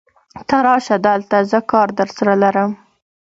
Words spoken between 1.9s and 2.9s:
درسره لرم.